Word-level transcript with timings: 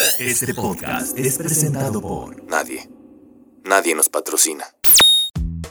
Este 0.00 0.54
podcast 0.54 1.18
es 1.18 1.36
presentado 1.36 2.00
por 2.00 2.42
Nadie. 2.50 2.88
Nadie 3.66 3.94
nos 3.94 4.08
patrocina. 4.08 4.64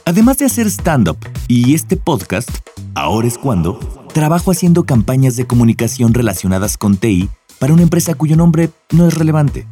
Además 0.04 0.38
de 0.38 0.44
hacer 0.44 0.68
stand-up 0.68 1.18
y 1.48 1.74
este 1.74 1.96
podcast, 1.96 2.48
ahora 2.94 3.26
es 3.26 3.36
cuando, 3.36 3.80
trabajo 4.14 4.52
haciendo 4.52 4.84
campañas 4.84 5.34
de 5.34 5.48
comunicación 5.48 6.14
relacionadas 6.14 6.78
con 6.78 6.96
TI 6.96 7.28
para 7.58 7.72
una 7.72 7.82
empresa 7.82 8.14
cuyo 8.14 8.36
nombre 8.36 8.70
no 8.92 9.08
es 9.08 9.14
relevante. 9.14 9.66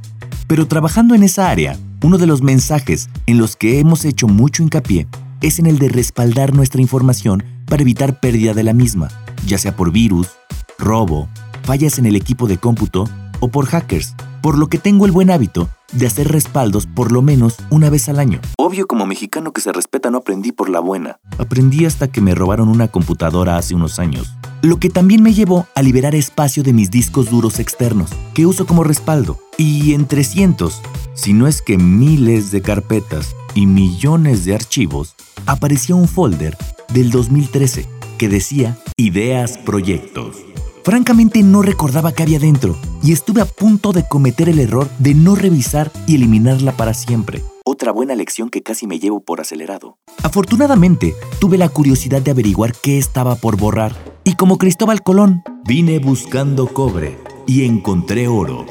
Pero 0.48 0.66
trabajando 0.66 1.14
en 1.14 1.22
esa 1.22 1.50
área, 1.50 1.78
uno 2.02 2.18
de 2.18 2.26
los 2.26 2.42
mensajes 2.42 3.10
en 3.26 3.38
los 3.38 3.54
que 3.54 3.78
hemos 3.78 4.04
hecho 4.04 4.26
mucho 4.26 4.64
hincapié 4.64 5.06
es 5.40 5.60
en 5.60 5.66
el 5.66 5.78
de 5.78 5.88
respaldar 5.88 6.52
nuestra 6.52 6.80
información 6.80 7.44
para 7.66 7.82
evitar 7.82 8.18
pérdida 8.18 8.54
de 8.54 8.64
la 8.64 8.72
misma, 8.72 9.08
ya 9.46 9.56
sea 9.56 9.76
por 9.76 9.92
virus, 9.92 10.30
robo, 10.78 11.28
fallas 11.62 11.98
en 12.00 12.06
el 12.06 12.16
equipo 12.16 12.48
de 12.48 12.58
cómputo 12.58 13.08
o 13.38 13.48
por 13.48 13.66
hackers, 13.66 14.16
por 14.42 14.58
lo 14.58 14.68
que 14.68 14.78
tengo 14.78 15.06
el 15.06 15.12
buen 15.12 15.30
hábito 15.30 15.68
de 15.92 16.06
hacer 16.06 16.28
respaldos 16.28 16.86
por 16.86 17.12
lo 17.12 17.22
menos 17.22 17.56
una 17.70 17.90
vez 17.90 18.08
al 18.08 18.18
año. 18.18 18.40
Obvio 18.58 18.86
como 18.86 19.06
mexicano 19.06 19.52
que 19.52 19.60
se 19.60 19.72
respeta 19.72 20.10
no 20.10 20.18
aprendí 20.18 20.52
por 20.52 20.68
la 20.68 20.80
buena. 20.80 21.18
Aprendí 21.38 21.86
hasta 21.86 22.08
que 22.08 22.20
me 22.20 22.34
robaron 22.34 22.68
una 22.68 22.88
computadora 22.88 23.56
hace 23.56 23.74
unos 23.74 23.98
años. 23.98 24.34
Lo 24.62 24.78
que 24.78 24.90
también 24.90 25.22
me 25.22 25.34
llevó 25.34 25.66
a 25.74 25.82
liberar 25.82 26.14
espacio 26.14 26.62
de 26.62 26.72
mis 26.72 26.90
discos 26.90 27.30
duros 27.30 27.58
externos, 27.60 28.10
que 28.34 28.46
uso 28.46 28.66
como 28.66 28.84
respaldo. 28.84 29.38
Y 29.56 29.94
entre 29.94 30.24
cientos, 30.24 30.82
si 31.14 31.32
no 31.32 31.46
es 31.46 31.62
que 31.62 31.78
miles 31.78 32.50
de 32.50 32.60
carpetas 32.60 33.34
y 33.54 33.66
millones 33.66 34.44
de 34.44 34.54
archivos, 34.54 35.14
apareció 35.46 35.96
un 35.96 36.08
folder 36.08 36.56
del 36.92 37.10
2013 37.10 37.88
que 38.18 38.28
decía 38.28 38.76
Ideas 38.96 39.58
Proyectos. 39.58 40.36
Francamente 40.84 41.42
no 41.42 41.62
recordaba 41.62 42.12
qué 42.12 42.22
había 42.22 42.38
dentro 42.38 42.76
y 43.02 43.12
estuve 43.12 43.40
a 43.40 43.46
punto 43.46 43.92
de 43.92 44.06
cometer 44.06 44.48
el 44.48 44.58
error 44.58 44.88
de 44.98 45.14
no 45.14 45.34
revisar 45.34 45.90
y 46.06 46.14
eliminarla 46.16 46.72
para 46.72 46.94
siempre. 46.94 47.42
Otra 47.64 47.92
buena 47.92 48.14
lección 48.14 48.48
que 48.48 48.62
casi 48.62 48.86
me 48.86 48.98
llevo 48.98 49.20
por 49.20 49.40
acelerado. 49.40 49.98
Afortunadamente, 50.22 51.14
tuve 51.38 51.58
la 51.58 51.68
curiosidad 51.68 52.22
de 52.22 52.30
averiguar 52.30 52.72
qué 52.82 52.98
estaba 52.98 53.36
por 53.36 53.56
borrar 53.56 53.94
y 54.24 54.34
como 54.34 54.58
Cristóbal 54.58 55.02
Colón, 55.02 55.42
vine 55.66 55.98
buscando 55.98 56.66
cobre 56.66 57.18
y 57.46 57.64
encontré 57.64 58.28
oro. 58.28 58.66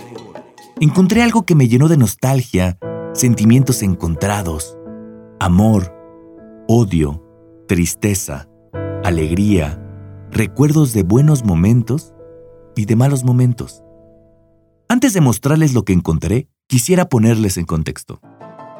Encontré 0.79 1.23
algo 1.23 1.43
que 1.43 1.55
me 1.55 1.67
llenó 1.67 1.87
de 1.87 1.97
nostalgia, 1.97 2.77
sentimientos 3.13 3.81
encontrados, 3.81 4.77
amor, 5.39 5.93
odio, 6.67 7.23
tristeza, 7.67 8.47
alegría, 9.03 9.83
recuerdos 10.31 10.93
de 10.93 11.03
buenos 11.03 11.43
momentos 11.43 12.13
y 12.75 12.85
de 12.85 12.95
malos 12.95 13.23
momentos. 13.23 13.83
Antes 14.89 15.13
de 15.13 15.21
mostrarles 15.21 15.73
lo 15.73 15.83
que 15.83 15.93
encontré, 15.93 16.47
quisiera 16.67 17.09
ponerles 17.09 17.57
en 17.57 17.65
contexto. 17.65 18.21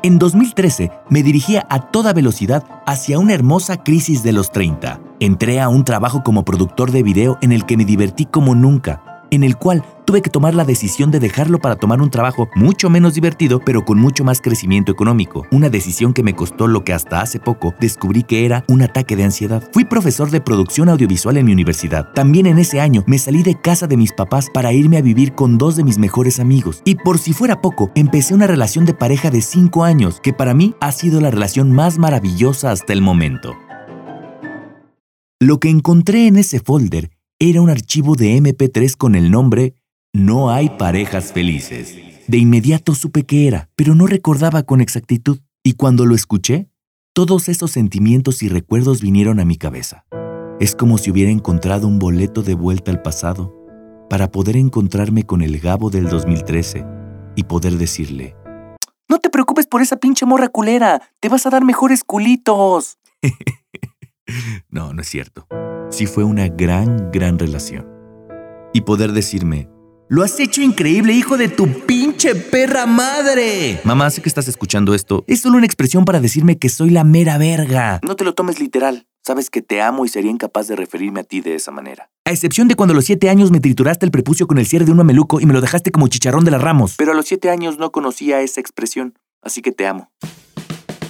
En 0.03 0.19
2013 0.19 0.91
me 1.09 1.23
dirigía 1.23 1.65
a 1.69 1.89
toda 1.89 2.13
velocidad 2.13 2.63
hacia 2.85 3.19
una 3.19 3.33
hermosa 3.33 3.83
crisis 3.83 4.23
de 4.23 4.31
los 4.31 4.51
30. 4.51 5.01
Entré 5.19 5.59
a 5.59 5.69
un 5.69 5.83
trabajo 5.83 6.21
como 6.23 6.45
productor 6.45 6.91
de 6.91 7.03
video 7.03 7.37
en 7.41 7.51
el 7.51 7.65
que 7.65 7.77
me 7.77 7.85
divertí 7.85 8.25
como 8.25 8.53
nunca, 8.53 9.25
en 9.31 9.43
el 9.43 9.57
cual 9.57 9.83
tuve 10.07 10.21
que 10.21 10.29
tomar 10.29 10.55
la 10.55 10.63
decisión 10.63 11.11
de 11.11 11.19
dejarlo 11.19 11.59
para 11.59 11.75
tomar 11.75 12.01
un 12.01 12.09
trabajo 12.09 12.49
mucho 12.55 12.89
menos 12.89 13.13
divertido, 13.13 13.59
pero 13.59 13.83
con 13.83 13.99
mucho 13.99 14.23
más 14.23 14.39
crecimiento 14.39 14.89
económico. 14.89 15.45
Una 15.51 15.69
decisión 15.69 16.13
que 16.13 16.23
me 16.23 16.33
costó 16.33 16.67
lo 16.67 16.85
que 16.85 16.93
hasta 16.93 17.19
hace 17.19 17.41
poco 17.41 17.75
descubrí 17.81 18.23
que 18.23 18.45
era 18.45 18.63
un 18.69 18.81
ataque 18.81 19.17
de 19.17 19.25
ansiedad. 19.25 19.69
Fui 19.73 19.83
profesor 19.83 20.31
de 20.31 20.39
producción 20.39 20.87
audiovisual 20.87 21.35
en 21.35 21.45
mi 21.45 21.51
universidad. 21.51 22.13
También 22.13 22.45
en 22.45 22.57
ese 22.57 22.79
año 22.79 23.03
me 23.05 23.19
salí 23.19 23.43
de 23.43 23.59
casa 23.59 23.85
de 23.85 23.97
mis 23.97 24.13
papás 24.13 24.49
para 24.53 24.71
irme 24.71 24.95
a 24.95 25.01
vivir 25.01 25.35
con 25.35 25.57
dos 25.57 25.75
de 25.75 25.83
mis 25.83 25.97
mejores 25.97 26.39
amigos. 26.39 26.81
Y 26.85 26.95
por 26.95 27.17
si 27.17 27.33
fuera 27.33 27.59
poco, 27.59 27.91
empecé 27.93 28.33
una 28.33 28.47
relación 28.47 28.85
de 28.85 28.93
pareja 28.93 29.29
de 29.29 29.41
5 29.41 29.83
años, 29.83 30.21
que 30.21 30.31
para 30.31 30.53
mí 30.53 30.73
ha 30.79 30.93
sido 30.93 31.19
la 31.19 31.31
relación 31.31 31.73
más 31.73 31.97
maravillosa 31.97 32.71
hasta 32.71 32.93
el 32.93 33.01
momento. 33.01 33.57
Lo 35.41 35.59
que 35.59 35.69
encontré 35.69 36.27
en 36.27 36.37
ese 36.37 36.61
folder 36.61 37.11
era 37.39 37.61
un 37.61 37.69
archivo 37.69 38.15
de 38.15 38.37
MP3 38.37 38.95
con 38.95 39.13
el 39.13 39.29
nombre 39.29 39.73
no 40.13 40.49
hay 40.49 40.69
parejas 40.69 41.31
felices. 41.31 41.95
De 42.27 42.37
inmediato 42.37 42.95
supe 42.95 43.25
qué 43.25 43.47
era, 43.47 43.69
pero 43.75 43.95
no 43.95 44.07
recordaba 44.07 44.63
con 44.63 44.81
exactitud. 44.81 45.39
Y 45.63 45.73
cuando 45.73 46.05
lo 46.05 46.15
escuché, 46.15 46.69
todos 47.13 47.49
esos 47.49 47.71
sentimientos 47.71 48.43
y 48.43 48.49
recuerdos 48.49 49.01
vinieron 49.01 49.39
a 49.39 49.45
mi 49.45 49.57
cabeza. 49.57 50.05
Es 50.59 50.75
como 50.75 50.97
si 50.97 51.11
hubiera 51.11 51.31
encontrado 51.31 51.87
un 51.87 51.99
boleto 51.99 52.41
de 52.41 52.55
vuelta 52.55 52.91
al 52.91 53.01
pasado 53.01 53.53
para 54.09 54.31
poder 54.31 54.57
encontrarme 54.57 55.23
con 55.23 55.41
el 55.41 55.59
Gabo 55.59 55.89
del 55.89 56.09
2013 56.09 56.85
y 57.35 57.43
poder 57.43 57.77
decirle, 57.77 58.35
No 59.07 59.19
te 59.19 59.29
preocupes 59.29 59.67
por 59.67 59.81
esa 59.81 59.97
pinche 59.97 60.25
morra 60.25 60.49
culera, 60.49 61.01
te 61.19 61.29
vas 61.29 61.45
a 61.45 61.49
dar 61.49 61.63
mejores 61.63 62.03
culitos. 62.03 62.97
no, 64.69 64.93
no 64.93 65.01
es 65.01 65.07
cierto. 65.07 65.47
Sí 65.89 66.07
fue 66.07 66.23
una 66.23 66.47
gran, 66.47 67.11
gran 67.11 67.39
relación. 67.39 67.87
Y 68.73 68.81
poder 68.81 69.11
decirme, 69.11 69.69
lo 70.09 70.23
has 70.23 70.39
hecho 70.39 70.61
increíble, 70.61 71.13
hijo 71.13 71.37
de 71.37 71.49
tu 71.49 71.67
pinche 71.85 72.33
perra 72.33 72.85
madre. 72.85 73.79
Mamá, 73.83 74.09
sé 74.09 74.21
que 74.21 74.29
estás 74.29 74.47
escuchando 74.47 74.93
esto. 74.93 75.23
Es 75.27 75.41
solo 75.41 75.57
una 75.57 75.65
expresión 75.65 76.05
para 76.05 76.21
decirme 76.21 76.57
que 76.57 76.69
soy 76.69 76.89
la 76.89 77.03
mera 77.03 77.37
verga. 77.37 77.99
No 78.03 78.15
te 78.15 78.23
lo 78.23 78.33
tomes 78.33 78.59
literal. 78.59 79.05
Sabes 79.25 79.49
que 79.49 79.61
te 79.61 79.81
amo 79.81 80.05
y 80.05 80.07
sería 80.07 80.31
incapaz 80.31 80.69
de 80.69 80.77
referirme 80.77 81.19
a 81.19 81.23
ti 81.23 81.41
de 81.41 81.55
esa 81.55 81.71
manera. 81.71 82.09
A 82.23 82.31
excepción 82.31 82.69
de 82.69 82.75
cuando 82.75 82.93
a 82.93 82.95
los 82.95 83.03
siete 83.03 83.29
años 83.29 83.51
me 83.51 83.59
trituraste 83.59 84.05
el 84.05 84.11
prepucio 84.11 84.47
con 84.47 84.57
el 84.57 84.65
cierre 84.65 84.85
de 84.85 84.91
un 84.91 84.97
mameluco 84.97 85.41
y 85.41 85.45
me 85.45 85.53
lo 85.53 85.59
dejaste 85.59 85.91
como 85.91 86.07
chicharrón 86.07 86.45
de 86.45 86.51
las 86.51 86.61
ramos. 86.61 86.95
Pero 86.97 87.11
a 87.11 87.15
los 87.15 87.25
siete 87.25 87.49
años 87.49 87.77
no 87.77 87.91
conocía 87.91 88.39
esa 88.39 88.61
expresión, 88.61 89.15
así 89.41 89.61
que 89.61 89.73
te 89.73 89.85
amo. 89.85 90.09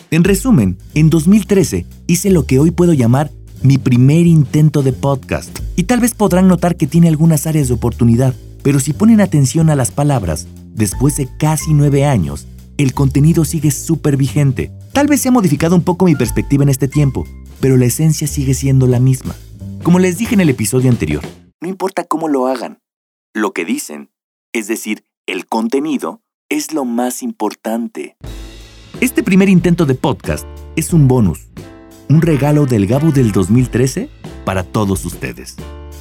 En 0.09 0.23
resumen, 0.23 0.79
en 0.95 1.11
2013 1.11 1.85
hice 2.07 2.31
lo 2.31 2.47
que 2.47 2.57
hoy 2.57 2.71
puedo 2.71 2.93
llamar 2.93 3.29
mi 3.61 3.77
primer 3.77 4.25
intento 4.25 4.81
de 4.81 4.93
podcast. 4.93 5.59
Y 5.75 5.83
tal 5.83 5.99
vez 5.99 6.15
podrán 6.15 6.47
notar 6.47 6.75
que 6.75 6.87
tiene 6.87 7.07
algunas 7.07 7.45
áreas 7.45 7.67
de 7.67 7.75
oportunidad. 7.75 8.33
Pero 8.67 8.81
si 8.81 8.91
ponen 8.91 9.21
atención 9.21 9.69
a 9.69 9.77
las 9.77 9.91
palabras, 9.91 10.45
después 10.73 11.15
de 11.15 11.29
casi 11.37 11.73
nueve 11.73 12.03
años, 12.03 12.47
el 12.77 12.93
contenido 12.93 13.45
sigue 13.45 13.71
súper 13.71 14.17
vigente. 14.17 14.73
Tal 14.91 15.07
vez 15.07 15.21
se 15.21 15.29
ha 15.29 15.31
modificado 15.31 15.73
un 15.73 15.83
poco 15.83 16.03
mi 16.03 16.15
perspectiva 16.15 16.63
en 16.63 16.69
este 16.69 16.89
tiempo, 16.89 17.23
pero 17.61 17.77
la 17.77 17.85
esencia 17.85 18.27
sigue 18.27 18.53
siendo 18.53 18.85
la 18.85 18.99
misma. 18.99 19.35
Como 19.83 19.99
les 19.99 20.17
dije 20.17 20.33
en 20.33 20.41
el 20.41 20.49
episodio 20.49 20.89
anterior, 20.91 21.23
no 21.61 21.69
importa 21.69 22.03
cómo 22.03 22.27
lo 22.27 22.47
hagan, 22.47 22.81
lo 23.33 23.53
que 23.53 23.63
dicen, 23.63 24.11
es 24.51 24.67
decir, 24.67 25.05
el 25.27 25.45
contenido, 25.45 26.21
es 26.49 26.73
lo 26.73 26.83
más 26.83 27.23
importante. 27.23 28.17
Este 28.99 29.23
primer 29.23 29.47
intento 29.47 29.85
de 29.85 29.95
podcast 29.95 30.45
es 30.75 30.91
un 30.91 31.07
bonus, 31.07 31.47
un 32.09 32.21
regalo 32.21 32.65
del 32.65 32.85
Gabo 32.85 33.13
del 33.13 33.31
2013 33.31 34.09
para 34.43 34.63
todos 34.63 35.05
ustedes. 35.05 35.55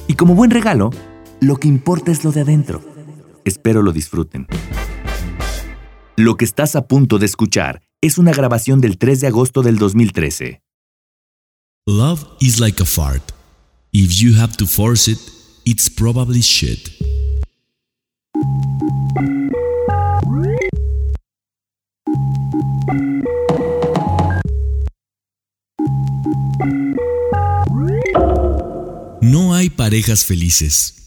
Y 0.07 0.15
como 0.15 0.35
buen 0.35 0.51
regalo, 0.51 0.89
lo 1.39 1.57
que 1.57 1.67
importa 1.67 2.11
es 2.11 2.23
lo 2.23 2.31
de 2.31 2.41
adentro. 2.41 2.83
Espero 3.45 3.81
lo 3.81 3.91
disfruten. 3.91 4.47
Lo 6.15 6.35
que 6.35 6.45
estás 6.45 6.75
a 6.75 6.87
punto 6.87 7.19
de 7.19 7.25
escuchar 7.25 7.81
es 8.01 8.17
una 8.17 8.31
grabación 8.31 8.81
del 8.81 8.97
3 8.97 9.21
de 9.21 9.27
agosto 9.27 9.61
del 9.61 9.77
2013. 9.77 10.61
Love 11.85 12.25
is 12.39 12.59
like 12.59 12.81
a 12.81 12.85
fart. 12.85 13.31
If 13.93 14.11
you 14.19 14.35
have 14.35 14.57
to 14.57 14.65
force 14.65 15.09
it, 15.09 15.19
it's 15.63 15.89
probably 15.89 16.41
shit. 16.41 16.89
No 29.21 29.53
hay 29.53 29.69
parejas 29.69 30.25
felices. 30.25 31.06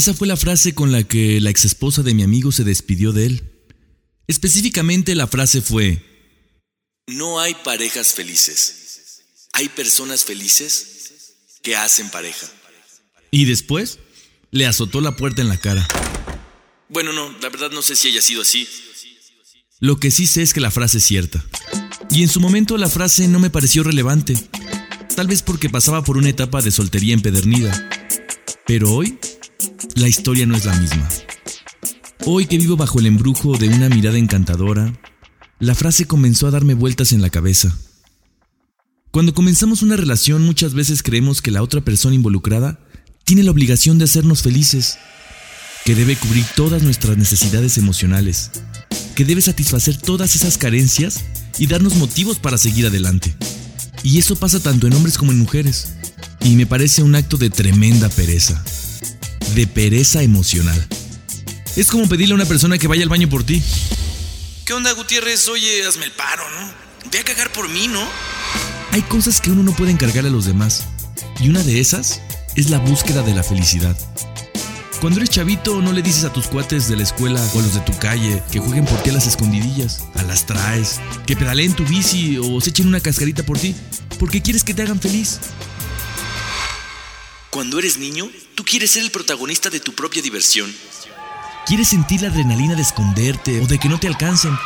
Esa 0.00 0.14
fue 0.14 0.26
la 0.26 0.38
frase 0.38 0.74
con 0.74 0.92
la 0.92 1.04
que 1.04 1.42
la 1.42 1.50
exesposa 1.50 2.02
de 2.02 2.14
mi 2.14 2.22
amigo 2.22 2.52
se 2.52 2.64
despidió 2.64 3.12
de 3.12 3.26
él. 3.26 3.42
Específicamente 4.28 5.14
la 5.14 5.26
frase 5.26 5.60
fue, 5.60 6.02
no 7.06 7.38
hay 7.38 7.54
parejas 7.62 8.14
felices. 8.14 9.20
Hay 9.52 9.68
personas 9.68 10.24
felices 10.24 11.34
que 11.62 11.76
hacen 11.76 12.08
pareja. 12.08 12.50
Y 13.30 13.44
después 13.44 13.98
le 14.50 14.64
azotó 14.64 15.02
la 15.02 15.16
puerta 15.16 15.42
en 15.42 15.50
la 15.50 15.58
cara. 15.58 15.86
Bueno, 16.88 17.12
no, 17.12 17.38
la 17.38 17.50
verdad 17.50 17.70
no 17.70 17.82
sé 17.82 17.94
si 17.94 18.08
haya 18.08 18.22
sido 18.22 18.40
así. 18.40 18.66
Lo 19.80 20.00
que 20.00 20.10
sí 20.10 20.26
sé 20.26 20.40
es 20.40 20.54
que 20.54 20.60
la 20.60 20.70
frase 20.70 20.96
es 20.96 21.04
cierta. 21.04 21.44
Y 22.10 22.22
en 22.22 22.30
su 22.30 22.40
momento 22.40 22.78
la 22.78 22.88
frase 22.88 23.28
no 23.28 23.38
me 23.38 23.50
pareció 23.50 23.82
relevante. 23.82 24.32
Tal 25.14 25.26
vez 25.26 25.42
porque 25.42 25.68
pasaba 25.68 26.02
por 26.02 26.16
una 26.16 26.30
etapa 26.30 26.62
de 26.62 26.70
soltería 26.70 27.12
empedernida. 27.12 27.90
Pero 28.64 28.94
hoy 28.94 29.18
la 29.96 30.08
historia 30.08 30.46
no 30.46 30.56
es 30.56 30.64
la 30.64 30.78
misma. 30.78 31.08
Hoy 32.26 32.46
que 32.46 32.58
vivo 32.58 32.76
bajo 32.76 33.00
el 33.00 33.06
embrujo 33.06 33.56
de 33.56 33.68
una 33.68 33.88
mirada 33.88 34.18
encantadora, 34.18 34.92
la 35.58 35.74
frase 35.74 36.06
comenzó 36.06 36.46
a 36.46 36.50
darme 36.50 36.74
vueltas 36.74 37.12
en 37.12 37.22
la 37.22 37.30
cabeza. 37.30 37.76
Cuando 39.10 39.34
comenzamos 39.34 39.82
una 39.82 39.96
relación 39.96 40.44
muchas 40.44 40.74
veces 40.74 41.02
creemos 41.02 41.42
que 41.42 41.50
la 41.50 41.62
otra 41.62 41.80
persona 41.80 42.14
involucrada 42.14 42.78
tiene 43.24 43.42
la 43.42 43.50
obligación 43.50 43.98
de 43.98 44.04
hacernos 44.04 44.42
felices. 44.42 44.98
que 45.84 45.94
debe 45.94 46.14
cubrir 46.14 46.44
todas 46.54 46.82
nuestras 46.82 47.16
necesidades 47.16 47.78
emocionales, 47.78 48.50
que 49.14 49.24
debe 49.24 49.40
satisfacer 49.40 49.96
todas 49.96 50.36
esas 50.36 50.58
carencias 50.58 51.24
y 51.58 51.66
darnos 51.68 51.96
motivos 51.96 52.38
para 52.38 52.58
seguir 52.58 52.86
adelante. 52.86 53.34
Y 54.02 54.18
eso 54.18 54.36
pasa 54.36 54.60
tanto 54.60 54.86
en 54.86 54.92
hombres 54.92 55.16
como 55.16 55.32
en 55.32 55.38
mujeres. 55.38 55.94
Y 56.42 56.56
me 56.56 56.66
parece 56.66 57.02
un 57.02 57.14
acto 57.14 57.38
de 57.38 57.48
tremenda 57.48 58.08
pereza. 58.10 58.62
De 59.54 59.66
pereza 59.66 60.22
emocional. 60.22 60.86
Es 61.76 61.88
como 61.88 62.08
pedirle 62.08 62.32
a 62.32 62.36
una 62.36 62.44
persona 62.44 62.78
que 62.78 62.86
vaya 62.86 63.02
al 63.02 63.08
baño 63.08 63.28
por 63.28 63.42
ti. 63.42 63.62
¿Qué 64.64 64.72
onda, 64.72 64.92
Gutiérrez? 64.92 65.48
Oye, 65.48 65.84
hazme 65.86 66.04
el 66.04 66.12
paro, 66.12 66.42
¿no? 66.50 66.72
Ve 67.10 67.18
a 67.18 67.24
cagar 67.24 67.50
por 67.52 67.68
mí, 67.68 67.88
¿no? 67.88 68.00
Hay 68.92 69.02
cosas 69.02 69.40
que 69.40 69.50
uno 69.50 69.62
no 69.62 69.72
puede 69.72 69.90
encargar 69.90 70.24
a 70.24 70.30
los 70.30 70.44
demás. 70.44 70.84
Y 71.40 71.48
una 71.48 71.62
de 71.62 71.80
esas 71.80 72.20
es 72.54 72.70
la 72.70 72.78
búsqueda 72.78 73.22
de 73.22 73.34
la 73.34 73.42
felicidad. 73.42 73.96
Cuando 75.00 75.18
eres 75.18 75.30
chavito 75.30 75.80
no 75.80 75.92
le 75.92 76.02
dices 76.02 76.24
a 76.24 76.32
tus 76.32 76.46
cuates 76.46 76.88
de 76.88 76.96
la 76.96 77.02
escuela 77.02 77.40
o 77.54 77.58
a 77.58 77.62
los 77.62 77.74
de 77.74 77.80
tu 77.80 77.96
calle 77.98 78.42
que 78.52 78.60
jueguen 78.60 78.84
por 78.84 79.02
ti 79.02 79.10
a 79.10 79.14
las 79.14 79.26
escondidillas, 79.26 80.04
a 80.14 80.22
las 80.22 80.46
traes, 80.46 81.00
que 81.26 81.36
pedaleen 81.36 81.72
tu 81.72 81.84
bici 81.84 82.38
o 82.38 82.60
se 82.60 82.70
echen 82.70 82.86
una 82.86 83.00
cascarita 83.00 83.42
por 83.42 83.58
ti, 83.58 83.74
porque 84.18 84.42
quieres 84.42 84.62
que 84.62 84.74
te 84.74 84.82
hagan 84.82 85.00
feliz. 85.00 85.40
Cuando 87.50 87.80
eres 87.80 87.98
niño, 87.98 88.28
tú 88.54 88.64
quieres 88.64 88.92
ser 88.92 89.02
el 89.02 89.10
protagonista 89.10 89.70
de 89.70 89.80
tu 89.80 89.92
propia 89.92 90.22
diversión. 90.22 90.72
Quieres 91.66 91.88
sentir 91.88 92.22
la 92.22 92.28
adrenalina 92.28 92.76
de 92.76 92.82
esconderte 92.82 93.60
o 93.60 93.66
de 93.66 93.76
que 93.76 93.88
no 93.88 93.98
te 93.98 94.06
alcancen. 94.06 94.56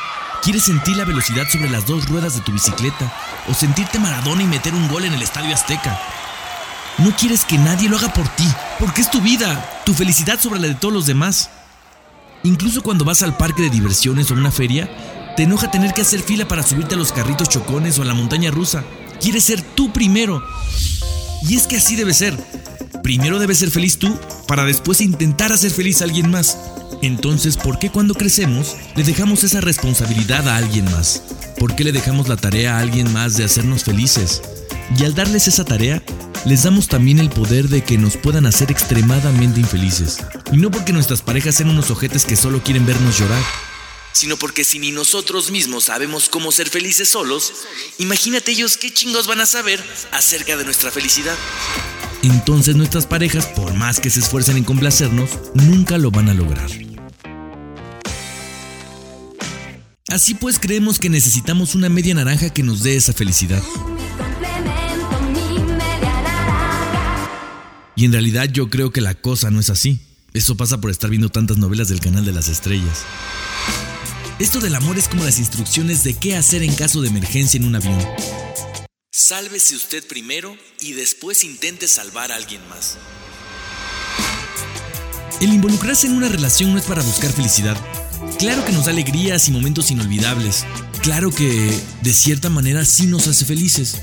Quieres 0.42 0.64
sentir 0.64 0.94
la 0.98 1.06
velocidad 1.06 1.48
sobre 1.50 1.70
las 1.70 1.86
dos 1.86 2.06
ruedas 2.06 2.34
de 2.34 2.42
tu 2.42 2.52
bicicleta 2.52 3.10
o 3.48 3.54
sentirte 3.54 3.98
Maradona 3.98 4.42
y 4.42 4.46
meter 4.46 4.74
un 4.74 4.86
gol 4.88 5.06
en 5.06 5.14
el 5.14 5.22
Estadio 5.22 5.54
Azteca. 5.54 5.98
No 6.98 7.16
quieres 7.16 7.46
que 7.46 7.56
nadie 7.56 7.88
lo 7.88 7.96
haga 7.96 8.12
por 8.12 8.28
ti, 8.36 8.46
porque 8.78 9.00
es 9.00 9.10
tu 9.10 9.22
vida, 9.22 9.82
tu 9.86 9.94
felicidad 9.94 10.38
sobre 10.38 10.60
la 10.60 10.68
de 10.68 10.74
todos 10.74 10.92
los 10.92 11.06
demás. 11.06 11.48
Incluso 12.42 12.82
cuando 12.82 13.06
vas 13.06 13.22
al 13.22 13.38
parque 13.38 13.62
de 13.62 13.70
diversiones 13.70 14.30
o 14.30 14.34
a 14.34 14.36
una 14.36 14.52
feria, 14.52 15.34
te 15.38 15.44
enoja 15.44 15.70
tener 15.70 15.94
que 15.94 16.02
hacer 16.02 16.20
fila 16.20 16.46
para 16.46 16.62
subirte 16.62 16.96
a 16.96 16.98
los 16.98 17.12
carritos 17.12 17.48
chocones 17.48 17.98
o 17.98 18.02
a 18.02 18.04
la 18.04 18.12
montaña 18.12 18.50
rusa. 18.50 18.84
Quieres 19.22 19.44
ser 19.44 19.62
tú 19.62 19.90
primero. 19.90 20.46
Y 21.48 21.56
es 21.56 21.66
que 21.66 21.78
así 21.78 21.96
debe 21.96 22.12
ser. 22.12 22.38
Primero 23.04 23.38
debes 23.38 23.58
ser 23.58 23.70
feliz 23.70 23.98
tú 23.98 24.18
para 24.48 24.64
después 24.64 25.02
intentar 25.02 25.52
hacer 25.52 25.70
feliz 25.70 26.00
a 26.00 26.04
alguien 26.04 26.30
más. 26.30 26.56
Entonces, 27.02 27.58
¿por 27.58 27.78
qué 27.78 27.90
cuando 27.90 28.14
crecemos 28.14 28.76
le 28.96 29.04
dejamos 29.04 29.44
esa 29.44 29.60
responsabilidad 29.60 30.48
a 30.48 30.56
alguien 30.56 30.86
más? 30.86 31.22
¿Por 31.58 31.76
qué 31.76 31.84
le 31.84 31.92
dejamos 31.92 32.28
la 32.28 32.38
tarea 32.38 32.78
a 32.78 32.80
alguien 32.80 33.12
más 33.12 33.36
de 33.36 33.44
hacernos 33.44 33.84
felices? 33.84 34.40
Y 34.98 35.04
al 35.04 35.14
darles 35.14 35.48
esa 35.48 35.66
tarea, 35.66 36.02
les 36.46 36.62
damos 36.62 36.88
también 36.88 37.18
el 37.18 37.28
poder 37.28 37.68
de 37.68 37.84
que 37.84 37.98
nos 37.98 38.16
puedan 38.16 38.46
hacer 38.46 38.70
extremadamente 38.70 39.60
infelices. 39.60 40.24
Y 40.50 40.56
no 40.56 40.70
porque 40.70 40.94
nuestras 40.94 41.20
parejas 41.20 41.56
sean 41.56 41.68
unos 41.68 41.90
ojetes 41.90 42.24
que 42.24 42.36
solo 42.36 42.62
quieren 42.62 42.86
vernos 42.86 43.18
llorar, 43.18 43.42
sino 44.12 44.38
porque 44.38 44.64
si 44.64 44.78
ni 44.78 44.92
nosotros 44.92 45.50
mismos 45.50 45.84
sabemos 45.84 46.30
cómo 46.30 46.52
ser 46.52 46.70
felices 46.70 47.10
solos, 47.10 47.52
imagínate 47.98 48.52
ellos 48.52 48.78
qué 48.78 48.94
chingos 48.94 49.26
van 49.26 49.42
a 49.42 49.46
saber 49.46 49.84
acerca 50.10 50.56
de 50.56 50.64
nuestra 50.64 50.90
felicidad. 50.90 51.36
Entonces 52.24 52.74
nuestras 52.74 53.06
parejas, 53.06 53.44
por 53.48 53.74
más 53.74 54.00
que 54.00 54.08
se 54.08 54.20
esfuercen 54.20 54.56
en 54.56 54.64
complacernos, 54.64 55.28
nunca 55.52 55.98
lo 55.98 56.10
van 56.10 56.30
a 56.30 56.34
lograr. 56.34 56.70
Así 60.08 60.34
pues 60.34 60.58
creemos 60.58 60.98
que 60.98 61.10
necesitamos 61.10 61.74
una 61.74 61.90
media 61.90 62.14
naranja 62.14 62.48
que 62.48 62.62
nos 62.62 62.82
dé 62.82 62.96
esa 62.96 63.12
felicidad. 63.12 63.62
Y 67.94 68.06
en 68.06 68.12
realidad 68.12 68.48
yo 68.50 68.70
creo 68.70 68.90
que 68.90 69.02
la 69.02 69.14
cosa 69.14 69.50
no 69.50 69.60
es 69.60 69.68
así. 69.68 70.00
Eso 70.32 70.56
pasa 70.56 70.80
por 70.80 70.90
estar 70.90 71.10
viendo 71.10 71.28
tantas 71.28 71.58
novelas 71.58 71.88
del 71.88 72.00
canal 72.00 72.24
de 72.24 72.32
las 72.32 72.48
estrellas. 72.48 73.04
Esto 74.38 74.60
del 74.60 74.74
amor 74.74 74.96
es 74.96 75.08
como 75.08 75.24
las 75.24 75.38
instrucciones 75.38 76.04
de 76.04 76.14
qué 76.14 76.36
hacer 76.36 76.62
en 76.62 76.74
caso 76.74 77.02
de 77.02 77.08
emergencia 77.08 77.58
en 77.58 77.66
un 77.66 77.76
avión. 77.76 77.98
Sálvese 79.16 79.76
usted 79.76 80.04
primero 80.04 80.56
y 80.80 80.94
después 80.94 81.44
intente 81.44 81.86
salvar 81.86 82.32
a 82.32 82.34
alguien 82.34 82.60
más. 82.68 82.98
El 85.40 85.52
involucrarse 85.52 86.08
en 86.08 86.14
una 86.14 86.28
relación 86.28 86.72
no 86.72 86.80
es 86.80 86.84
para 86.84 87.00
buscar 87.00 87.32
felicidad. 87.32 87.76
Claro 88.40 88.64
que 88.64 88.72
nos 88.72 88.86
da 88.86 88.90
alegrías 88.90 89.46
y 89.46 89.52
momentos 89.52 89.92
inolvidables. 89.92 90.66
Claro 91.00 91.30
que, 91.30 91.80
de 92.02 92.12
cierta 92.12 92.50
manera, 92.50 92.84
sí 92.84 93.06
nos 93.06 93.28
hace 93.28 93.44
felices. 93.44 94.02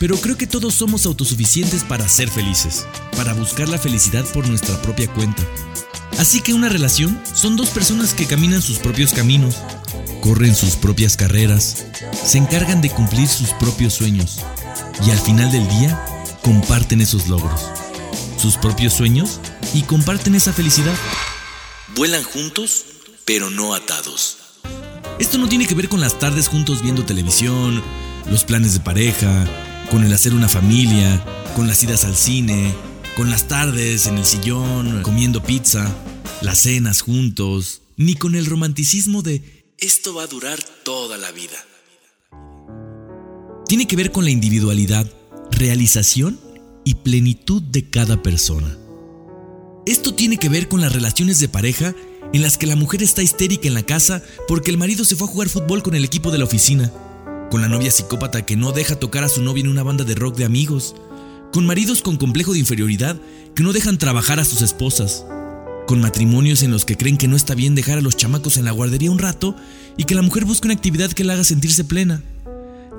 Pero 0.00 0.16
creo 0.20 0.36
que 0.36 0.48
todos 0.48 0.74
somos 0.74 1.06
autosuficientes 1.06 1.84
para 1.84 2.08
ser 2.08 2.28
felices, 2.28 2.84
para 3.16 3.34
buscar 3.34 3.68
la 3.68 3.78
felicidad 3.78 4.24
por 4.32 4.48
nuestra 4.48 4.82
propia 4.82 5.06
cuenta. 5.14 5.46
Así 6.18 6.40
que 6.40 6.52
una 6.52 6.68
relación 6.68 7.16
son 7.32 7.56
dos 7.56 7.68
personas 7.68 8.12
que 8.12 8.26
caminan 8.26 8.60
sus 8.60 8.78
propios 8.78 9.12
caminos, 9.12 9.54
corren 10.20 10.54
sus 10.54 10.76
propias 10.76 11.16
carreras, 11.16 11.86
se 12.12 12.38
encargan 12.38 12.80
de 12.80 12.90
cumplir 12.90 13.28
sus 13.28 13.50
propios 13.50 13.94
sueños 13.94 14.40
y 15.06 15.10
al 15.10 15.18
final 15.18 15.50
del 15.50 15.68
día 15.68 16.02
comparten 16.42 17.00
esos 17.00 17.28
logros, 17.28 17.60
sus 18.36 18.56
propios 18.56 18.92
sueños 18.92 19.40
y 19.74 19.82
comparten 19.82 20.34
esa 20.34 20.52
felicidad. 20.52 20.94
Vuelan 21.96 22.22
juntos, 22.22 22.84
pero 23.24 23.50
no 23.50 23.74
atados. 23.74 24.38
Esto 25.18 25.38
no 25.38 25.48
tiene 25.48 25.66
que 25.66 25.74
ver 25.74 25.88
con 25.88 26.00
las 26.00 26.18
tardes 26.18 26.48
juntos 26.48 26.82
viendo 26.82 27.04
televisión, 27.04 27.82
los 28.30 28.44
planes 28.44 28.74
de 28.74 28.80
pareja, 28.80 29.46
con 29.90 30.04
el 30.04 30.12
hacer 30.12 30.34
una 30.34 30.48
familia, 30.48 31.24
con 31.56 31.66
las 31.66 31.82
idas 31.82 32.04
al 32.04 32.14
cine, 32.14 32.74
con 33.16 33.30
las 33.30 33.48
tardes 33.48 34.06
en 34.06 34.16
el 34.18 34.24
sillón 34.24 35.02
comiendo 35.02 35.42
pizza, 35.42 35.92
las 36.40 36.58
cenas 36.58 37.00
juntos, 37.00 37.82
ni 37.96 38.14
con 38.14 38.36
el 38.36 38.46
romanticismo 38.46 39.22
de 39.22 39.57
esto 39.80 40.14
va 40.14 40.24
a 40.24 40.26
durar 40.26 40.58
toda 40.84 41.16
la 41.16 41.30
vida. 41.30 41.56
Tiene 43.66 43.86
que 43.86 43.96
ver 43.96 44.12
con 44.12 44.24
la 44.24 44.30
individualidad, 44.30 45.06
realización 45.50 46.40
y 46.84 46.94
plenitud 46.94 47.62
de 47.62 47.88
cada 47.88 48.22
persona. 48.22 48.76
Esto 49.86 50.14
tiene 50.14 50.38
que 50.38 50.48
ver 50.48 50.68
con 50.68 50.80
las 50.80 50.92
relaciones 50.92 51.40
de 51.40 51.48
pareja 51.48 51.94
en 52.32 52.42
las 52.42 52.58
que 52.58 52.66
la 52.66 52.76
mujer 52.76 53.02
está 53.02 53.22
histérica 53.22 53.68
en 53.68 53.74
la 53.74 53.84
casa 53.84 54.22
porque 54.46 54.70
el 54.70 54.78
marido 54.78 55.04
se 55.04 55.16
fue 55.16 55.28
a 55.28 55.30
jugar 55.30 55.48
fútbol 55.48 55.82
con 55.82 55.94
el 55.94 56.04
equipo 56.04 56.30
de 56.30 56.38
la 56.38 56.44
oficina 56.44 56.92
con 57.50 57.62
la 57.62 57.68
novia 57.68 57.90
psicópata 57.90 58.44
que 58.44 58.56
no 58.56 58.72
deja 58.72 58.96
tocar 58.96 59.24
a 59.24 59.28
su 59.28 59.42
novia 59.42 59.62
en 59.62 59.68
una 59.68 59.82
banda 59.82 60.04
de 60.04 60.14
rock 60.14 60.36
de 60.36 60.44
amigos, 60.44 60.94
con 61.52 61.66
maridos 61.66 62.02
con 62.02 62.16
complejo 62.16 62.52
de 62.52 62.58
inferioridad 62.58 63.18
que 63.54 63.62
no 63.62 63.72
dejan 63.72 63.98
trabajar 63.98 64.38
a 64.38 64.44
sus 64.44 64.60
esposas, 64.62 65.24
con 65.88 66.02
matrimonios 66.02 66.62
en 66.62 66.70
los 66.70 66.84
que 66.84 66.98
creen 66.98 67.16
que 67.16 67.28
no 67.28 67.34
está 67.34 67.54
bien 67.54 67.74
dejar 67.74 67.96
a 67.96 68.02
los 68.02 68.14
chamacos 68.14 68.58
en 68.58 68.66
la 68.66 68.72
guardería 68.72 69.10
un 69.10 69.18
rato 69.18 69.56
y 69.96 70.04
que 70.04 70.14
la 70.14 70.20
mujer 70.20 70.44
busca 70.44 70.66
una 70.66 70.74
actividad 70.74 71.10
que 71.12 71.24
la 71.24 71.32
haga 71.32 71.44
sentirse 71.44 71.82
plena. 71.82 72.22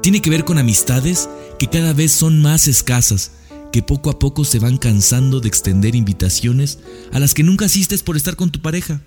Tiene 0.02 0.24
que 0.24 0.32
ver 0.32 0.44
con 0.44 0.58
amistades 0.58 1.30
que 1.60 1.70
cada 1.70 1.94
vez 1.94 2.12
son 2.12 2.42
más 2.42 2.68
escasas, 2.68 3.30
que 3.72 3.84
poco 3.84 4.10
a 4.10 4.18
poco 4.18 4.44
se 4.44 4.58
van 4.58 4.78
cansando 4.78 5.40
de 5.40 5.48
extender 5.48 5.94
invitaciones 5.94 6.80
a 7.14 7.20
las 7.20 7.36
que 7.36 7.44
nunca 7.44 7.66
asistes 7.66 8.02
por 8.02 8.18
estar 8.18 8.36
con 8.36 8.50
tu 8.50 8.60
pareja. 8.60 9.04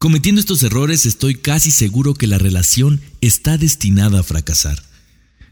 Cometiendo 0.00 0.40
estos 0.40 0.64
errores 0.64 1.06
estoy 1.06 1.36
casi 1.36 1.70
seguro 1.70 2.14
que 2.14 2.26
la 2.26 2.38
relación 2.38 3.00
está 3.20 3.58
destinada 3.58 4.18
a 4.18 4.24
fracasar, 4.24 4.82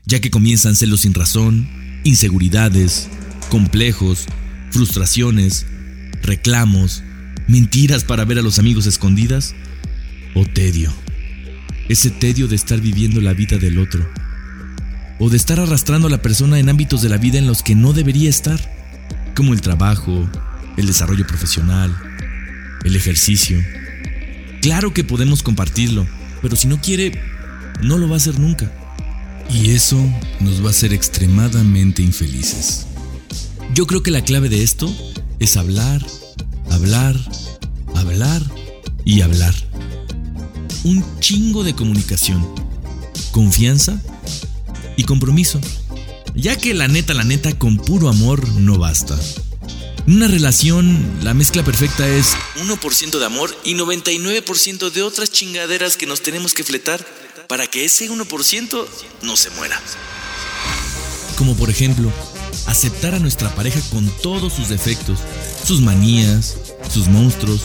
ya 0.04 0.21
que 0.21 0.33
comienzan 0.33 0.75
celos 0.75 1.02
sin 1.02 1.14
razón, 1.14 1.71
inseguridades, 2.02 3.09
complejos, 3.50 4.26
frustraciones, 4.73 5.66
reclamos, 6.25 7.02
mentiras 7.47 8.04
para 8.04 8.25
ver 8.25 8.38
a 8.38 8.43
los 8.43 8.59
amigos 8.59 8.87
escondidas 8.87 9.54
o 10.35 10.45
tedio. 10.45 10.93
Ese 11.88 12.11
tedio 12.11 12.49
de 12.49 12.57
estar 12.57 12.81
viviendo 12.81 13.21
la 13.21 13.35
vida 13.35 13.59
del 13.59 13.78
otro 13.78 14.09
o 15.19 15.31
de 15.31 15.37
estar 15.37 15.61
arrastrando 15.61 16.09
a 16.09 16.11
la 16.11 16.23
persona 16.23 16.59
en 16.59 16.69
ámbitos 16.69 17.02
de 17.02 17.09
la 17.09 17.19
vida 17.19 17.38
en 17.38 17.47
los 17.47 17.62
que 17.62 17.75
no 17.75 17.93
debería 17.93 18.28
estar, 18.28 18.59
como 19.37 19.52
el 19.52 19.61
trabajo, 19.61 20.28
el 20.76 20.87
desarrollo 20.87 21.26
profesional, 21.26 21.97
el 22.85 22.97
ejercicio 22.97 23.62
Claro 24.64 24.95
que 24.95 25.04
podemos 25.04 25.43
compartirlo, 25.43 26.07
pero 26.40 26.57
si 26.57 26.69
no 26.69 26.81
quiere, 26.81 27.21
no 27.83 27.99
lo 27.99 28.09
va 28.09 28.14
a 28.14 28.16
hacer 28.16 28.38
nunca. 28.38 28.73
Y 29.50 29.73
eso 29.73 30.02
nos 30.40 30.62
va 30.62 30.69
a 30.69 30.71
hacer 30.71 30.95
extremadamente 30.95 32.00
infelices. 32.00 32.87
Yo 33.75 33.87
creo 33.87 34.02
que 34.02 34.11
la 34.11 34.25
clave 34.25 34.49
de 34.49 34.62
esto 34.62 34.90
es 35.38 35.57
hablar, 35.57 36.05
hablar, 36.71 37.17
hablar 37.95 38.43
y 39.05 39.21
hablar. 39.23 39.55
Un 40.85 41.05
chingo 41.21 41.64
de 41.64 41.75
comunicación, 41.75 42.47
confianza 43.33 44.00
y 44.97 45.05
compromiso. 45.05 45.61
Ya 46.35 46.57
que 46.57 46.75
la 46.75 46.88
neta, 46.88 47.14
la 47.14 47.25
neta, 47.25 47.57
con 47.59 47.76
puro 47.76 48.09
amor 48.09 48.49
no 48.49 48.79
basta. 48.79 49.19
En 50.07 50.17
una 50.17 50.29
relación, 50.29 51.21
la 51.23 51.33
mezcla 51.33 51.64
perfecta 51.64 52.07
es 52.09 52.35
1% 52.57 53.19
de 53.19 53.25
amor 53.25 53.57
y 53.64 53.75
99% 53.75 54.91
de 54.91 55.03
otras 55.03 55.31
chingaderas 55.31 55.97
que 55.97 56.07
nos 56.07 56.23
tenemos 56.23 56.53
que 56.53 56.64
fletar 56.64 57.05
para 57.49 57.67
que 57.67 57.85
ese 57.85 58.11
1% 58.11 58.87
no 59.23 59.37
se 59.37 59.50
muera. 59.50 59.81
Como 61.37 61.57
por 61.57 61.71
ejemplo, 61.71 62.12
aceptar 62.66 63.14
a 63.14 63.18
nuestra 63.18 63.54
pareja 63.54 63.80
con 63.90 64.08
todos 64.23 64.52
sus 64.52 64.68
defectos, 64.68 65.18
sus 65.66 65.80
manías, 65.80 66.56
sus 66.92 67.08
monstruos 67.08 67.62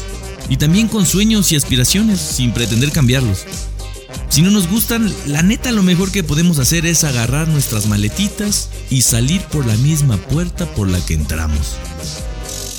y 0.50 0.58
también 0.58 0.88
con 0.88 1.06
sueños 1.06 1.52
y 1.52 1.56
aspiraciones 1.56 2.20
sin 2.20 2.52
pretender 2.52 2.92
cambiarlos. 2.92 3.46
Si 4.30 4.42
no 4.42 4.52
nos 4.52 4.68
gustan, 4.68 5.14
la 5.26 5.42
neta 5.42 5.72
lo 5.72 5.84
mejor 5.84 6.12
que 6.12 6.24
podemos 6.24 6.60
hacer 6.60 6.86
es 6.86 7.04
agarrar 7.04 7.48
nuestras 7.48 7.88
maletitas 7.88 8.70
y 8.90 9.02
salir 9.02 9.42
por 9.44 9.66
la 9.66 9.76
misma 9.78 10.18
puerta 10.18 10.66
por 10.74 10.88
la 10.88 11.04
que 11.06 11.16
entramos. 11.16 11.76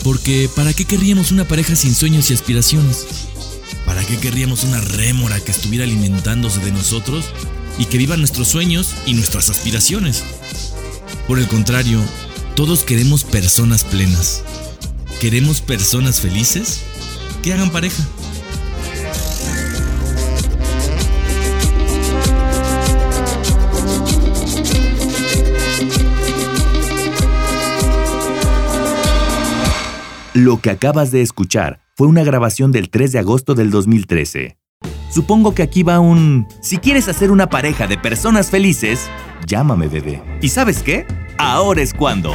Porque 0.05 0.49
¿para 0.55 0.73
qué 0.73 0.85
querríamos 0.85 1.31
una 1.33 1.47
pareja 1.47 1.77
sin 1.77 1.95
sueños 1.95 2.31
y 2.31 2.35
aspiraciones? 2.35 3.07
¿Para 3.85 4.05
qué 4.05 4.17
querríamos 4.19 4.65
una 4.65 4.81
rémora 4.81 5.41
que 5.41 5.51
estuviera 5.51 5.85
alimentándose 5.85 6.61
de 6.61 6.71
nosotros 6.71 7.27
y 7.79 7.87
que 7.87 7.99
viva 7.99 8.17
nuestros 8.17 8.49
sueños 8.49 8.95
y 9.07 9.15
nuestras 9.15 9.51
aspiraciones? 9.51 10.23
Por 11.27 11.39
el 11.39 11.49
contrario, 11.49 12.01
todos 12.55 12.85
queremos 12.85 13.25
personas 13.25 13.85
plenas. 13.85 14.43
Queremos 15.21 15.61
personas 15.61 16.21
felices 16.21 16.83
que 17.43 17.53
hagan 17.53 17.71
pareja. 17.71 18.03
Lo 30.35 30.61
que 30.61 30.71
acabas 30.71 31.11
de 31.11 31.23
escuchar 31.23 31.81
fue 31.97 32.07
una 32.07 32.23
grabación 32.23 32.73
del 32.73 32.89
3 32.89 33.13
de 33.13 33.19
agosto 33.19 33.55
del 33.55 33.71
2013. 33.71 34.60
Supongo 35.11 35.55
que 35.55 35.63
aquí 35.63 35.83
va 35.83 35.99
un... 35.99 36.47
Si 36.61 36.79
quieres 36.79 37.09
hacer 37.09 37.31
una 37.31 37.49
pareja 37.49 37.87
de 37.87 37.99
personas 37.99 38.49
felices, 38.49 39.09
llámame 39.45 39.89
bebé. 39.89 40.23
¿Y 40.41 40.49
sabes 40.49 40.83
qué? 40.83 41.07
Ahora 41.37 41.83
es 41.83 41.93
cuando. 41.93 42.33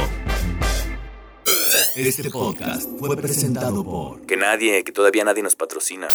Este 1.96 2.30
podcast 2.30 2.90
fue 2.98 3.16
presentado 3.16 3.82
por... 3.82 4.20
Que 4.26 4.36
nadie, 4.36 4.84
que 4.84 4.92
todavía 4.92 5.24
nadie 5.24 5.42
nos 5.42 5.56
patrocina. 5.56 6.08